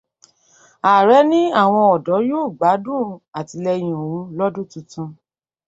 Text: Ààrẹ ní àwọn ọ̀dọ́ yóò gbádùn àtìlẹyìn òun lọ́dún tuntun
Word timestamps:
Ààrẹ 0.91 1.19
ní 1.31 1.39
àwọn 1.61 1.85
ọ̀dọ́ 1.95 2.23
yóò 2.29 2.45
gbádùn 2.57 3.01
àtìlẹyìn 3.39 3.93
òun 4.03 4.23
lọ́dún 4.37 4.69
tuntun 4.71 5.07